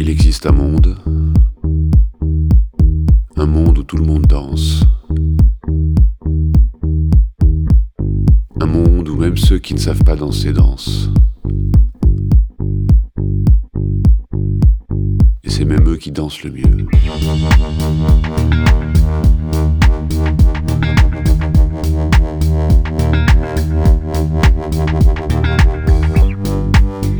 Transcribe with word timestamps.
Il 0.00 0.08
existe 0.08 0.46
un 0.46 0.52
monde, 0.52 0.96
un 3.34 3.46
monde 3.46 3.78
où 3.78 3.82
tout 3.82 3.96
le 3.96 4.04
monde 4.04 4.26
danse. 4.26 4.84
Un 8.60 8.66
monde 8.66 9.08
où 9.08 9.16
même 9.16 9.36
ceux 9.36 9.58
qui 9.58 9.74
ne 9.74 9.80
savent 9.80 10.04
pas 10.04 10.14
danser 10.14 10.52
dansent. 10.52 11.10
Et 15.42 15.50
c'est 15.50 15.64
même 15.64 15.88
eux 15.88 15.96
qui 15.96 16.12
dansent 16.12 16.44
le 16.44 16.52
mieux. 16.52 16.86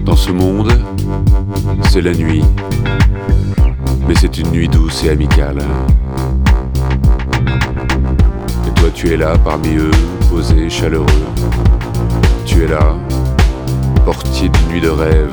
Dans 0.05 0.17
ce 0.17 0.31
monde, 0.31 0.73
c'est 1.91 2.03
la 2.03 2.15
nuit, 2.15 2.43
c'est 4.21 4.37
une 4.39 4.51
nuit 4.51 4.67
douce 4.67 5.05
et 5.05 5.11
amicale. 5.11 5.63
Et 8.67 8.71
toi 8.75 8.89
tu 8.93 9.13
es 9.13 9.17
là 9.17 9.39
parmi 9.39 9.77
eux, 9.77 9.93
posé, 10.29 10.69
chaleureux. 10.69 11.07
Tu 12.45 12.65
es 12.65 12.67
là, 12.67 12.97
portier 14.05 14.49
d'une 14.49 14.69
nuit 14.73 14.81
de 14.81 14.89
rêve. 14.89 15.31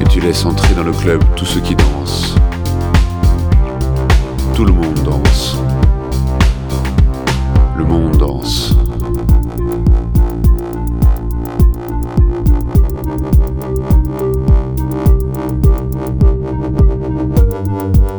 Et 0.00 0.04
tu 0.04 0.20
laisses 0.20 0.44
entrer 0.46 0.74
dans 0.76 0.84
le 0.84 0.92
club 0.92 1.24
tous 1.34 1.46
ceux 1.46 1.60
qui 1.60 1.74
dansent. 1.74 2.36
Tout 4.54 4.64
le 4.64 4.72
monde 4.72 5.05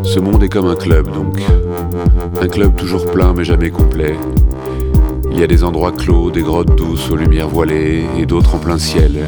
Ce 0.07 0.21
monde 0.21 0.41
est 0.41 0.47
comme 0.47 0.67
un 0.67 0.75
club 0.75 1.11
donc. 1.11 1.41
Un 2.41 2.47
club 2.47 2.77
toujours 2.77 3.05
plein 3.11 3.33
mais 3.33 3.43
jamais 3.43 3.69
complet. 3.69 4.15
Il 5.29 5.37
y 5.37 5.43
a 5.43 5.47
des 5.47 5.65
endroits 5.65 5.91
clos, 5.91 6.31
des 6.31 6.43
grottes 6.43 6.73
douces 6.77 7.11
aux 7.11 7.17
lumières 7.17 7.49
voilées 7.49 8.05
et 8.17 8.25
d'autres 8.25 8.55
en 8.55 8.57
plein 8.57 8.77
ciel. 8.77 9.25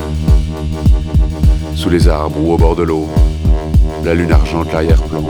Sous 1.75 1.89
les 1.89 2.07
arbres 2.07 2.37
ou 2.41 2.53
au 2.53 2.57
bord 2.57 2.77
de 2.77 2.83
l'eau. 2.83 3.09
La 4.05 4.13
lune 4.13 4.31
argente 4.31 4.71
l'arrière-plan. 4.71 5.25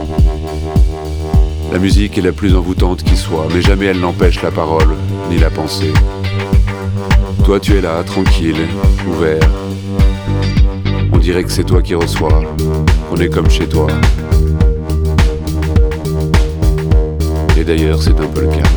La 1.72 1.80
musique 1.80 2.16
est 2.16 2.22
la 2.22 2.32
plus 2.32 2.54
envoûtante 2.54 3.02
qui 3.02 3.16
soit, 3.16 3.48
mais 3.52 3.60
jamais 3.60 3.86
elle 3.86 4.00
n'empêche 4.00 4.42
la 4.42 4.52
parole 4.52 4.94
ni 5.30 5.38
la 5.38 5.50
pensée. 5.50 5.92
Toi 7.44 7.58
tu 7.58 7.76
es 7.76 7.80
là, 7.80 8.04
tranquille, 8.04 8.68
ouvert. 9.08 9.50
On 11.12 11.18
dirait 11.18 11.42
que 11.42 11.50
c'est 11.50 11.64
toi 11.64 11.82
qui 11.82 11.96
reçois, 11.96 12.42
qu'on 13.10 13.16
est 13.16 13.28
comme 13.28 13.50
chez 13.50 13.66
toi. 13.66 13.88
D'ailleurs, 17.76 18.02
c'est 18.02 18.18
un 18.20 18.26
peu 18.26 18.40
le 18.40 18.48
cas. 18.48 18.68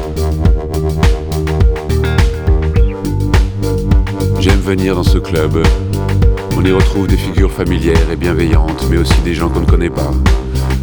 J'aime 4.40 4.60
venir 4.60 4.94
dans 4.94 5.04
ce 5.04 5.18
club. 5.18 5.64
On 6.56 6.64
y 6.64 6.72
retrouve 6.72 7.08
des 7.08 7.18
figures 7.18 7.52
familières 7.52 8.12
et 8.12 8.16
bienveillantes, 8.16 8.86
mais 8.92 8.98
aussi 8.98 9.20
des 9.22 9.34
gens 9.34 9.50
qu'on 9.50 9.62
ne 9.62 9.66
connaît 9.66 9.90
pas. 9.90 10.12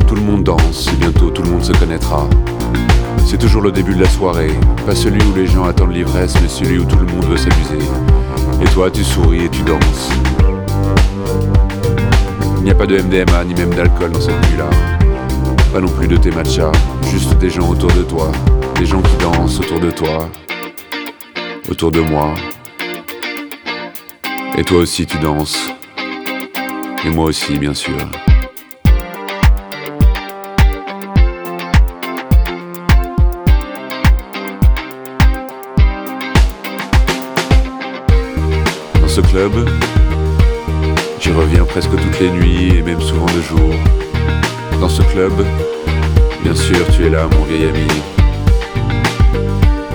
Tout 0.09 0.17
le 0.17 0.23
monde 0.23 0.43
danse 0.43 0.89
et 0.93 0.97
bientôt 0.97 1.31
tout 1.31 1.43
le 1.43 1.51
monde 1.51 1.63
se 1.63 1.73
connaîtra. 1.73 2.29
C'est 3.27 3.39
toujours 3.39 3.63
le 3.63 3.71
début 3.71 3.95
de 3.95 4.03
la 4.03 4.09
soirée, 4.09 4.51
pas 4.85 4.97
celui 4.97 5.23
où 5.23 5.37
les 5.37 5.47
gens 5.47 5.67
attendent 5.67 5.95
l'ivresse, 5.95 6.35
mais 6.43 6.49
celui 6.49 6.81
où 6.81 6.85
tout 6.85 6.99
le 6.99 7.07
monde 7.07 7.27
veut 7.27 7.37
s'amuser. 7.37 7.79
Et 8.61 8.69
toi, 8.75 8.91
tu 8.91 9.05
souris 9.05 9.45
et 9.45 9.49
tu 9.49 9.63
danses. 9.63 10.11
Il 12.59 12.65
n'y 12.65 12.73
a 12.73 12.75
pas 12.75 12.87
de 12.87 12.99
MDMA 12.99 13.45
ni 13.45 13.55
même 13.55 13.73
d'alcool 13.73 14.11
dans 14.11 14.21
cette 14.21 14.51
nuit-là. 14.51 14.69
Pas 15.73 15.81
non 15.81 15.89
plus 15.89 16.09
de 16.09 16.17
thé 16.17 16.33
matcha, 16.33 16.73
juste 17.13 17.39
des 17.39 17.49
gens 17.49 17.69
autour 17.69 17.93
de 17.93 18.03
toi, 18.03 18.33
des 18.75 18.87
gens 18.87 19.01
qui 19.01 19.17
dansent 19.19 19.61
autour 19.61 19.79
de 19.79 19.93
toi, 19.93 20.29
autour 21.69 21.93
de 21.93 22.01
moi. 22.01 22.35
Et 24.59 24.65
toi 24.65 24.79
aussi 24.79 25.07
tu 25.07 25.17
danses. 25.19 25.71
Et 27.05 27.11
moi 27.11 27.27
aussi, 27.27 27.57
bien 27.57 27.73
sûr. 27.73 27.97
Dans 39.01 39.09
ce 39.09 39.21
club, 39.21 39.53
j'y 41.21 41.31
reviens 41.31 41.65
presque 41.65 41.91
toutes 41.91 42.21
les 42.21 42.31
nuits 42.31 42.77
et 42.77 42.83
même 42.83 43.01
souvent 43.01 43.27
de 43.27 43.41
jour. 43.41 44.00
Dans 44.81 44.89
ce 44.89 45.03
club, 45.03 45.33
bien 46.43 46.55
sûr, 46.55 46.79
tu 46.91 47.05
es 47.07 47.11
là, 47.11 47.29
mon 47.37 47.45
vieil 47.45 47.69
ami. 47.69 47.87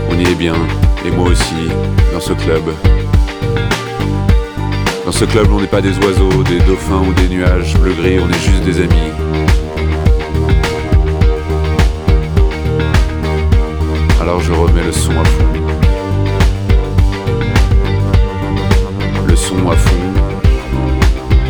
On 0.09 0.17
y 0.17 0.23
est 0.31 0.35
bien, 0.35 0.53
et 1.05 1.11
moi 1.11 1.29
aussi, 1.29 1.69
dans 2.13 2.19
ce 2.19 2.33
club. 2.33 2.61
Dans 5.03 5.11
ce 5.11 5.25
club, 5.25 5.47
on 5.51 5.59
n'est 5.59 5.67
pas 5.67 5.81
des 5.81 5.97
oiseaux, 5.97 6.43
des 6.43 6.59
dauphins 6.59 7.01
ou 7.01 7.13
des 7.13 7.27
nuages 7.27 7.75
bleu-gris, 7.77 8.19
on 8.19 8.29
est 8.29 8.39
juste 8.39 8.63
des 8.63 8.79
amis. 8.79 9.11
Alors 14.21 14.39
je 14.41 14.51
remets 14.51 14.83
le 14.83 14.91
son 14.91 15.11
à 15.11 15.25
fond. 15.25 15.45
Le 19.27 19.35
son 19.35 19.69
à 19.69 19.75
fond. 19.75 19.95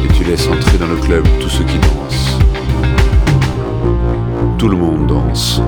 Et 0.04 0.14
tu 0.14 0.24
laisses 0.24 0.48
entrer 0.48 0.78
dans 0.78 0.88
le 0.88 0.96
club 0.96 1.26
tous 1.42 1.50
ceux 1.50 1.64
qui 1.66 1.78
dansent. 1.80 2.25
Tout 4.58 4.70
le 4.70 4.78
monde 4.78 5.08
danse. 5.08 5.62